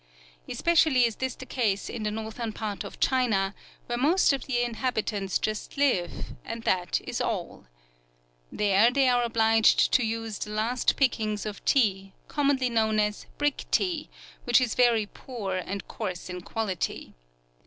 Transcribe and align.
Especially 0.49 1.05
is 1.05 1.17
this 1.17 1.35
the 1.35 1.45
case 1.45 1.87
in 1.87 2.01
the 2.01 2.09
northern 2.09 2.51
part 2.53 2.83
of 2.83 2.99
China, 2.99 3.53
where 3.85 3.99
most 3.99 4.33
of 4.33 4.47
the 4.47 4.63
inhabitants 4.63 5.37
just 5.37 5.77
live, 5.77 6.33
and 6.43 6.63
that 6.63 6.99
is 7.03 7.21
all. 7.21 7.65
There 8.51 8.89
they 8.89 9.07
are 9.07 9.21
obliged 9.21 9.91
to 9.91 10.03
use 10.03 10.39
the 10.39 10.49
last 10.49 10.95
pickings 10.95 11.45
of 11.45 11.63
tea, 11.65 12.13
commonly 12.27 12.67
known 12.67 12.99
as 12.99 13.27
"brick 13.37 13.65
tea," 13.69 14.09
which 14.43 14.59
is 14.59 14.73
very 14.73 15.05
poor 15.05 15.57
and 15.57 15.87
coarse 15.87 16.31
in 16.31 16.41
quality. 16.41 17.13